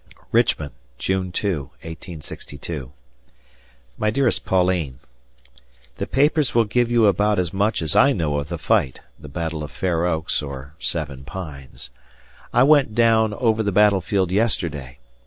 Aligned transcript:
Richmond, 0.31 0.71
June 0.97 1.31
2, 1.31 1.59
1862. 1.83 2.91
My 3.99 4.09
dearest 4.09 4.43
Pauline: 4.43 4.97
The 5.97 6.07
papers 6.07 6.55
will 6.55 6.63
give 6.63 6.89
you 6.89 7.05
about 7.05 7.37
as 7.37 7.53
much 7.53 7.83
as 7.83 7.95
I 7.95 8.11
know 8.11 8.39
of 8.39 8.49
the 8.49 8.57
fight 8.57 9.01
[Battle 9.19 9.63
of 9.63 9.69
Fair 9.69 10.07
Oaks, 10.07 10.41
or 10.41 10.73
Seven 10.79 11.23
Pines]. 11.23 11.91
I 12.51 12.63
went 12.63 12.95
down 12.95 13.35
over 13.35 13.61
the 13.61 13.71
battlefield 13.71 14.31
yesterday. 14.31 14.97